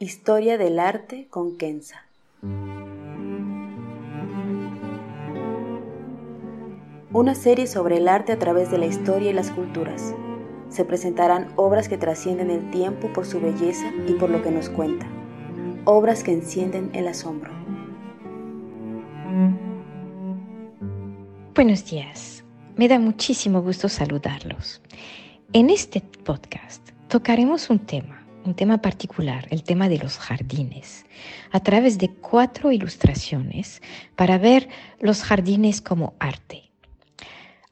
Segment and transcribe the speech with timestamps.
[0.00, 2.04] Historia del arte con Kenza.
[7.12, 10.14] Una serie sobre el arte a través de la historia y las culturas.
[10.68, 14.70] Se presentarán obras que trascienden el tiempo por su belleza y por lo que nos
[14.70, 15.08] cuenta.
[15.84, 17.50] Obras que encienden el asombro.
[21.56, 22.44] Buenos días.
[22.76, 24.80] Me da muchísimo gusto saludarlos.
[25.52, 31.04] En este podcast tocaremos un tema un tema particular, el tema de los jardines,
[31.52, 33.82] a través de cuatro ilustraciones
[34.16, 36.70] para ver los jardines como arte.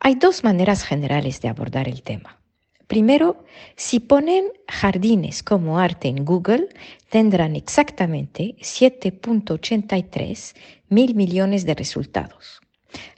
[0.01, 2.39] Hay dos maneras generales de abordar el tema.
[2.87, 3.43] Primero,
[3.75, 6.69] si ponen jardines como arte en Google,
[7.09, 10.55] tendrán exactamente 7.83
[10.91, 12.61] mil millones de resultados.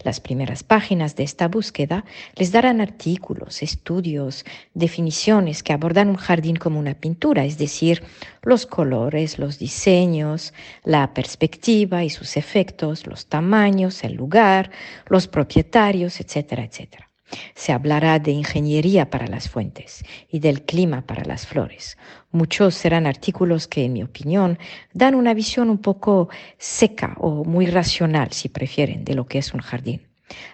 [0.04, 2.04] Las primeras páginas de esta búsqueda
[2.36, 8.04] les darán artículos, estudios, definiciones que abordan un jardín como una pintura, es decir,
[8.42, 10.54] los colores, los diseños,
[10.84, 14.70] la perspectiva y sus efectos, los tamaños, el lugar,
[15.08, 17.08] los propietarios, etcétera, etcétera.
[17.55, 21.99] Se hablará de ingeniería para las fuentes y del clima para las flores.
[22.31, 24.59] Muchos serán artículos que, en mi opinión,
[24.93, 29.55] dan una visión un poco seca o muy racional, si prefieren, de lo que es
[29.55, 30.09] un jardín.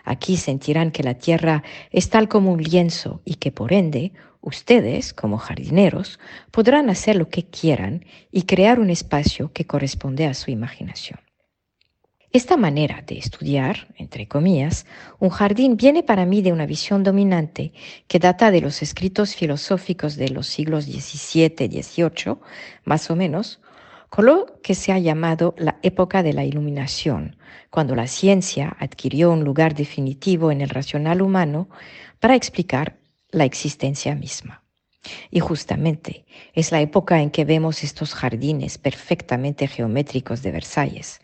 [0.05, 5.13] Aquí sentirán que la tierra es tal como un lienzo y que, por ende, ustedes,
[5.13, 6.21] como jardineros,
[6.51, 11.24] podrán hacer lo que quieran y crear un espacio que corresponde a su imaginación.
[12.35, 14.87] Esta manera de estudiar, entre comillas,
[15.21, 17.73] un jardín viene para mí de una visión dominante
[18.09, 22.39] que data de los escritos filosóficos de los siglos XVII, XVIII,
[22.83, 23.61] más o menos,
[24.09, 27.37] con lo que se ha llamado la época de la iluminación,
[27.71, 31.69] cuando la ciencia adquirió un lugar definitivo en el racional humano
[32.19, 32.97] para explicar
[33.31, 34.65] la existencia misma.
[35.31, 41.21] Y justamente es la época en que vemos estos jardines perfectamente geométricos de Versalles,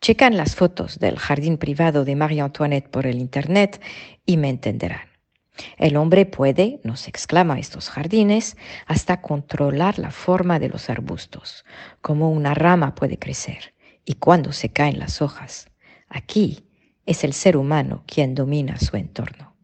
[0.00, 3.82] Checan las fotos del jardín privado de Marie Antoinette por el Internet
[4.24, 5.10] y me entenderán.
[5.76, 8.56] El hombre puede, nos exclama estos jardines,
[8.86, 11.66] hasta controlar la forma de los arbustos,
[12.00, 13.74] como una rama puede crecer
[14.06, 15.68] y cuándo se caen las hojas.
[16.08, 16.64] Aquí
[17.04, 19.54] es el ser humano quien domina su entorno.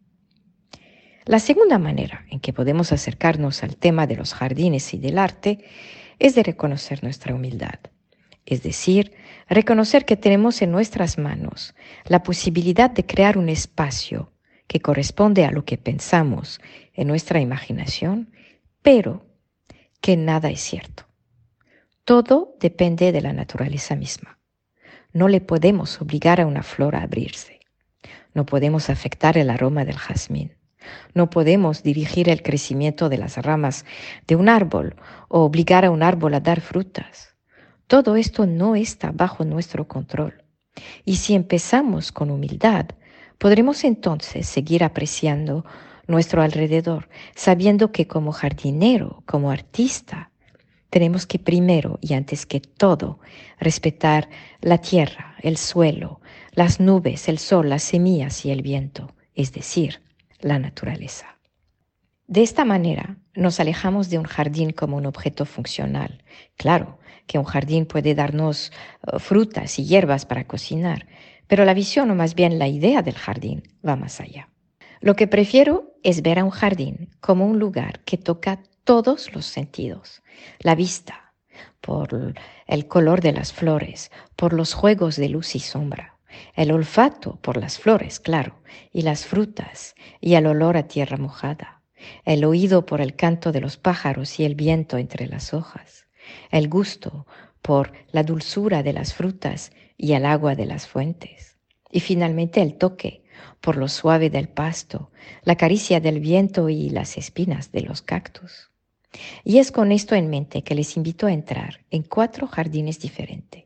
[1.25, 5.65] La segunda manera en que podemos acercarnos al tema de los jardines y del arte
[6.19, 7.79] es de reconocer nuestra humildad
[8.47, 9.11] es decir,
[9.49, 11.75] reconocer que tenemos en nuestras manos
[12.05, 14.31] la posibilidad de crear un espacio
[14.67, 16.61] que corresponde a lo que pensamos
[16.93, 18.31] en nuestra imaginación,
[18.81, 19.25] pero
[19.99, 21.03] que nada es cierto.
[22.05, 24.39] Todo depende de la naturaleza misma.
[25.11, 27.59] No le podemos obligar a una flor a abrirse.
[28.33, 30.55] No podemos afectar el aroma del jazmín.
[31.13, 33.83] No podemos dirigir el crecimiento de las ramas
[34.25, 34.95] de un árbol
[35.27, 37.36] o obligar a un árbol a dar frutas.
[37.87, 40.43] Todo esto no está bajo nuestro control.
[41.05, 42.87] Y si empezamos con humildad,
[43.37, 45.65] podremos entonces seguir apreciando
[46.07, 50.31] nuestro alrededor, sabiendo que como jardinero, como artista,
[50.89, 53.19] tenemos que primero y antes que todo
[53.59, 54.29] respetar
[54.61, 56.21] la tierra, el suelo,
[56.51, 60.01] las nubes, el sol, las semillas y el viento, es decir,
[60.39, 61.37] la naturaleza.
[62.27, 66.23] De esta manera nos alejamos de un jardín como un objeto funcional.
[66.57, 66.97] Claro,
[67.27, 71.07] que un jardín puede darnos eh, frutas y hierbas para cocinar,
[71.45, 74.49] pero la visión o más bien la idea del jardín va más allá.
[74.99, 79.45] Lo que prefiero es ver a un jardín como un lugar que toca todos los
[79.45, 80.23] sentidos.
[80.59, 81.33] La vista,
[81.79, 82.33] por
[82.65, 86.17] el color de las flores, por los juegos de luz y sombra.
[86.55, 88.61] El olfato, por las flores, claro,
[88.91, 91.76] y las frutas, y el olor a tierra mojada.
[92.25, 96.07] El oído por el canto de los pájaros y el viento entre las hojas
[96.51, 97.25] el gusto
[97.61, 101.57] por la dulzura de las frutas y el agua de las fuentes.
[101.89, 103.23] Y finalmente el toque,
[103.61, 105.11] por lo suave del pasto,
[105.43, 108.71] la caricia del viento y las espinas de los cactus.
[109.43, 113.63] Y es con esto en mente que les invito a entrar en cuatro jardines diferentes,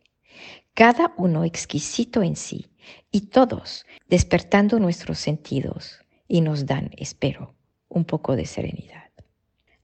[0.73, 2.71] cada uno exquisito en sí
[3.11, 7.55] y todos despertando nuestros sentidos y nos dan, espero,
[7.91, 9.09] un poco de serenidad.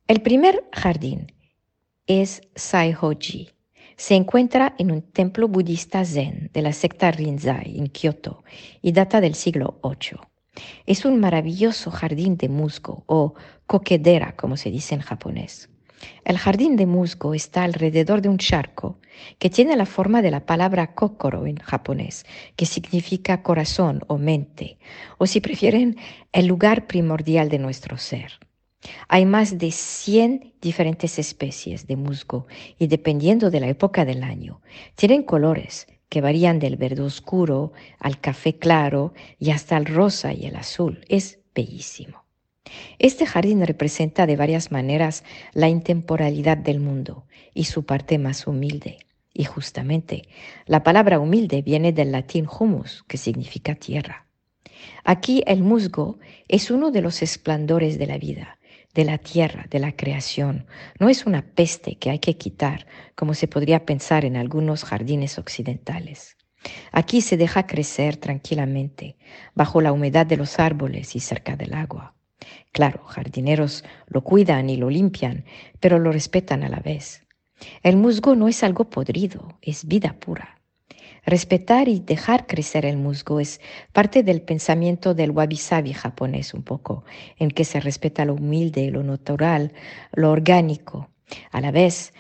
[0.08, 1.34] El primer jardín
[2.08, 3.50] es Saihoji.
[3.98, 8.44] Se encuentra en un templo budista zen de la secta Rinzai en Kioto
[8.82, 10.20] y data del siglo VIII.
[10.86, 13.34] Es un maravilloso jardín de musgo o
[13.66, 15.70] coquedera, como se dice en japonés.
[16.24, 19.00] El jardín de musgo está alrededor de un charco
[19.40, 24.78] que tiene la forma de la palabra kokoro en japonés, que significa corazón o mente,
[25.18, 25.98] o si prefieren,
[26.32, 28.34] el lugar primordial de nuestro ser.
[29.08, 32.46] Hay más de 100 diferentes especies de musgo
[32.78, 34.62] y dependiendo de la época del año,
[34.96, 40.46] tienen colores que varían del verde oscuro al café claro y hasta el rosa y
[40.46, 41.04] el azul.
[41.10, 42.27] Es bellísimo.
[43.00, 45.24] Este jardín representa de varias maneras
[45.54, 49.00] la intemporalidad del mundo y su parte más humilde.
[49.34, 50.24] Y justamente
[50.66, 54.26] la palabra humilde viene del latín humus, que significa tierra.
[55.04, 56.18] Aquí el musgo
[56.48, 58.58] es uno de los esplendores de la vida,
[58.94, 60.66] de la tierra, de la creación.
[61.00, 65.38] No es una peste que hay que quitar, como se podría pensar en algunos jardines
[65.38, 66.36] occidentales.
[66.92, 69.18] Aquí se deja crecer tranquilamente,
[69.54, 72.17] bajo la humedad de los árboles y cerca del agua.
[72.72, 75.46] Claro, jardineros lo cuidan y lo limpian,
[75.80, 77.26] pero lo respetan a la vez.
[77.82, 80.62] El musgo no es algo podrido, es vida pura.
[81.26, 83.60] Respetar y dejar crecer el musgo es
[83.92, 87.04] parte del pensamiento del wabi-sabi japonés un poco,
[87.38, 89.74] en que se respeta lo humilde, lo natural,
[90.14, 91.10] lo orgánico.
[91.52, 92.14] A la vez,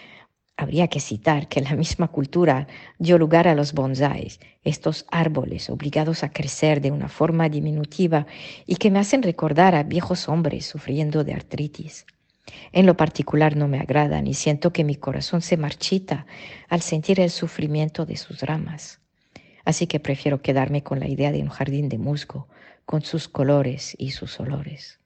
[0.59, 2.68] Habría que citar que la misma cultura
[2.98, 8.25] dio lugar a los bonsáis, estos árboles obligados a crecer de una forma diminutiva
[8.65, 12.07] y que me hacen recordar a viejos hombres sufriendo de artritis.
[12.71, 16.25] En lo particular no me agradan y siento que mi corazón se marchita
[16.69, 19.00] al sentir el sufrimiento de sus ramas.
[19.63, 22.48] Así que prefiero quedarme con la idea de un jardín de musgo,
[22.86, 25.00] con sus colores y sus olores.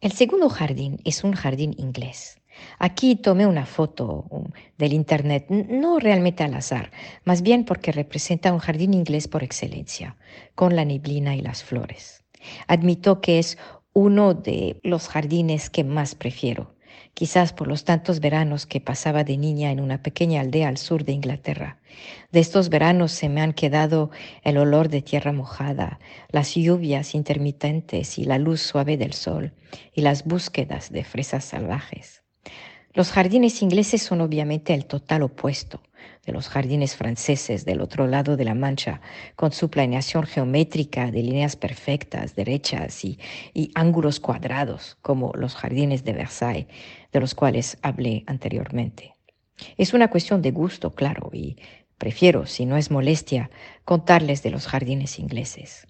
[0.00, 2.38] El segundo jardín es un jardín inglés.
[2.78, 4.44] Aquí tomé una foto um,
[4.78, 6.90] del Internet, no realmente al azar,
[7.24, 10.16] más bien porque representa un jardín inglés por excelencia,
[10.54, 12.24] con la neblina y las flores.
[12.66, 13.58] Admito que es
[13.92, 16.74] uno de los jardines que más prefiero,
[17.14, 21.04] quizás por los tantos veranos que pasaba de niña en una pequeña aldea al sur
[21.04, 21.80] de Inglaterra.
[22.30, 24.10] De estos veranos se me han quedado
[24.42, 25.98] el olor de tierra mojada,
[26.30, 29.54] las lluvias intermitentes y la luz suave del sol,
[29.94, 32.25] y las búsquedas de fresas salvajes.
[32.96, 35.82] Los jardines ingleses son obviamente el total opuesto
[36.24, 39.02] de los jardines franceses del otro lado de la Mancha,
[39.36, 43.18] con su planeación geométrica de líneas perfectas, derechas y,
[43.74, 46.68] ángulos cuadrados, como los jardines de Versailles,
[47.12, 49.12] de los cuales hablé anteriormente.
[49.76, 51.58] Es una cuestión de gusto, claro, y
[51.98, 53.50] prefiero, si no es molestia,
[53.84, 55.86] contarles de los jardines ingleses.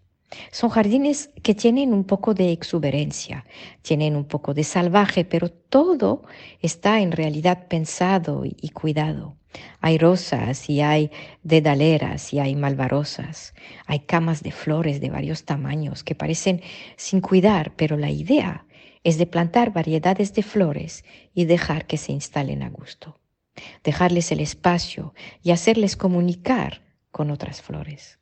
[0.50, 3.44] Son jardines que tienen un poco de exuberancia,
[3.82, 6.24] tienen un poco de salvaje, pero todo
[6.60, 9.36] está en realidad pensado y cuidado.
[9.80, 11.10] Hay rosas y hay
[11.42, 13.54] dedaleras y hay malvarosas.
[13.86, 16.62] Hay camas de flores de varios tamaños que parecen
[16.96, 18.66] sin cuidar, pero la idea
[19.04, 23.18] es de plantar variedades de flores y dejar que se instalen a gusto.
[23.84, 28.18] Dejarles el espacio y hacerles comunicar con otras flores.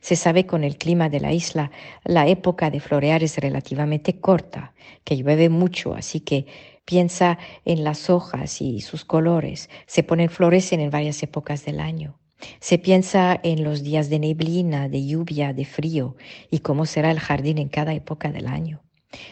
[0.00, 1.70] Se sabe con el clima de la isla,
[2.04, 4.74] la época de florear es relativamente corta,
[5.04, 6.46] que llueve mucho, así que
[6.84, 9.70] piensa en las hojas y sus colores.
[9.86, 12.18] Se ponen flores en varias épocas del año.
[12.60, 16.16] Se piensa en los días de neblina, de lluvia, de frío
[16.50, 18.82] y cómo será el jardín en cada época del año.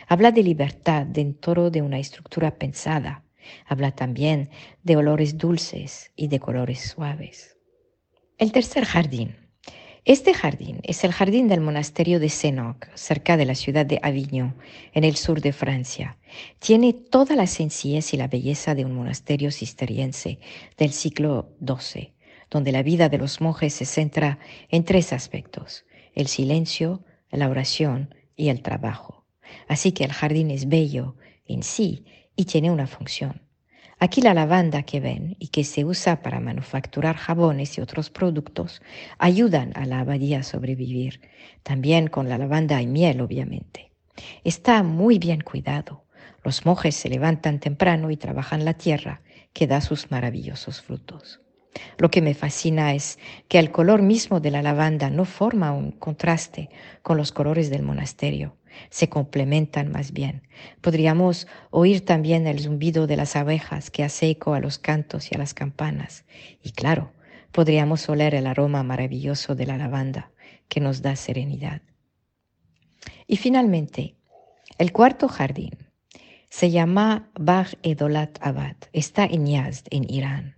[0.07, 3.25] Habla de libertad dentro de una estructura pensada.
[3.67, 4.51] Habla también
[4.85, 7.57] de olores dulces y de colores suaves.
[8.39, 9.50] El tercer jardín
[10.07, 14.57] este jardín es el jardín del monasterio de Senoc, cerca de la ciudad de Avignon,
[14.95, 16.17] en el sur de Francia.
[16.59, 20.39] Tiene toda la sencillez y la belleza de un monasteriocisteriense
[20.79, 22.15] del siglo XII,
[22.51, 24.39] donde la vida de los monjes se centra
[24.71, 29.27] en tres aspectos, el silencio, la oración y el trabajo.
[29.69, 33.43] Así que el jardín es bello en sí y tiene una función.
[34.03, 38.81] Aquí la lavanda que ven y que se usa para manufacturar jabones y otros productos
[39.19, 41.21] ayudan a la abadía a sobrevivir.
[41.63, 43.93] También con la lavanda hay miel, obviamente.
[44.43, 46.07] Está muy bien cuidado.
[46.43, 49.21] Los monjes se levantan temprano y trabajan la tierra
[49.53, 51.43] que da sus maravillosos frutos.
[51.99, 55.93] Lo que me fascina es que el color mismo de la lavanda no forma un
[55.93, 56.71] contraste
[57.03, 58.57] con los colores del monasterio,
[58.91, 60.43] se complementan más bien.
[60.81, 65.35] Podríamos oír también el zumbido de las abejas que hace eco a los cantos y
[65.35, 66.25] a las campanas.
[66.63, 67.13] Y claro,
[67.53, 70.31] podríamos oler el aroma maravilloso de la lavanda
[70.69, 71.83] que nos da serenidad.
[73.27, 74.17] Y finalmente,
[74.79, 75.77] el cuarto jardín
[76.49, 78.77] se llama Bach Edolat Abad.
[78.93, 80.57] Está en Yazd, en Irán.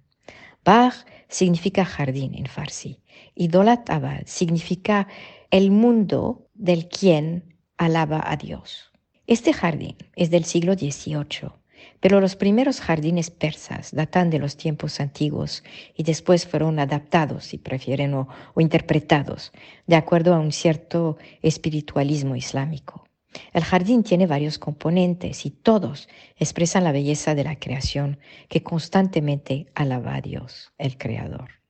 [0.65, 3.01] Bach significa jardín en farsi.
[3.35, 5.09] Idolat Abad significa
[5.51, 7.52] el mundo del quien
[7.85, 8.91] alaba a Dios.
[9.27, 11.53] Este jardín es del siglo XVIII,
[12.01, 15.63] pero los primeros jardines persas datan de los tiempos antiguos
[15.97, 19.53] y después fueron adaptados, si prefieren, o, o interpretados
[19.87, 23.09] de acuerdo a un cierto espiritualismo islámico.
[23.53, 29.67] El jardín tiene varios componentes y todos expresan la belleza de la creación que constantemente
[29.75, 31.63] alaba a Dios, el Creador.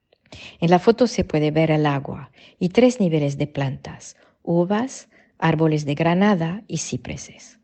[0.59, 5.85] En la foto se puede ver el agua y tres niveles de plantas, uvas, árboles
[5.85, 7.59] de granada y cipreses,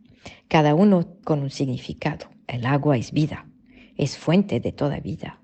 [0.47, 2.29] cada uno con un significado.
[2.47, 3.47] El agua es vida,
[3.97, 5.39] es fuente de toda vida.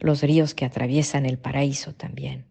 [0.00, 2.46] Los ríos que atraviesan el paraíso también.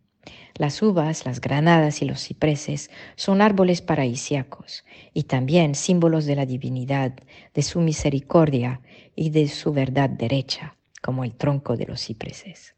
[0.58, 6.46] Las uvas, las granadas y los cipreses son árboles paraísiacos y también símbolos de la
[6.46, 7.14] divinidad,
[7.54, 8.82] de su misericordia
[9.16, 12.75] y de su verdad derecha, como el tronco de los cipreses.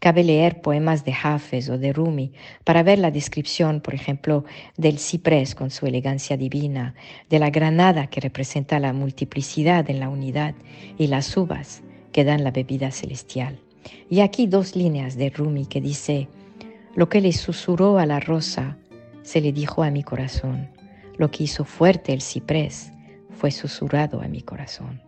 [0.00, 2.32] Cabe leer poemas de Hafez o de Rumi
[2.64, 4.44] para ver la descripción, por ejemplo,
[4.76, 6.94] del ciprés con su elegancia divina,
[7.30, 10.54] de la granada que representa la multiplicidad en la unidad
[10.98, 13.58] y las uvas que dan la bebida celestial.
[14.10, 16.28] Y aquí dos líneas de Rumi que dice,
[16.94, 18.76] lo que le susurró a la rosa
[19.22, 20.68] se le dijo a mi corazón.
[21.16, 22.92] Lo que hizo fuerte el ciprés
[23.30, 25.00] fue susurrado a mi corazón.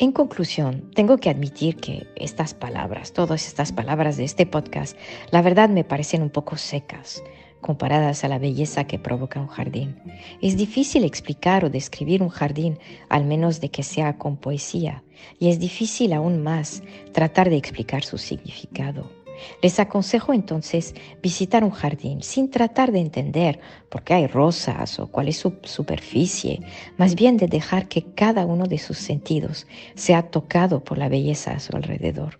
[0.00, 4.96] En conclusión, tengo que admitir que estas palabras, todas estas palabras de este podcast,
[5.30, 7.22] la verdad me parecen un poco secas
[7.60, 9.96] comparadas a la belleza que provoca un jardín.
[10.40, 12.78] Es difícil explicar o describir un jardín
[13.10, 15.04] al menos de que sea con poesía,
[15.38, 19.19] y es difícil aún más tratar de explicar su significado.
[19.62, 25.06] Les aconsejo entonces visitar un jardín sin tratar de entender por qué hay rosas o
[25.06, 26.60] cuál es su superficie,
[26.96, 31.52] más bien de dejar que cada uno de sus sentidos sea tocado por la belleza
[31.52, 32.38] a su alrededor.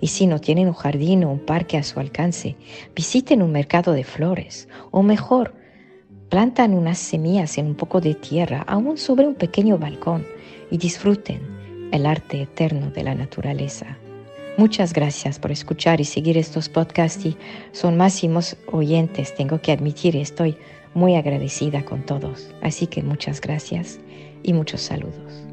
[0.00, 2.56] Y si no tienen un jardín o un parque a su alcance,
[2.94, 5.54] visiten un mercado de flores, o mejor,
[6.28, 10.26] plantan unas semillas en un poco de tierra, aún sobre un pequeño balcón,
[10.70, 11.40] y disfruten
[11.92, 13.98] el arte eterno de la naturaleza.
[14.58, 17.36] Muchas gracias por escuchar y seguir estos podcasts y
[17.72, 20.56] son máximos oyentes, tengo que admitir, estoy
[20.94, 22.54] muy agradecida con todos.
[22.62, 24.00] Así que muchas gracias
[24.42, 25.44] y muchos saludos.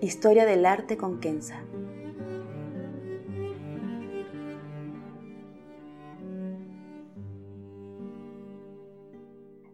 [0.00, 1.62] Historia del arte con Kenza.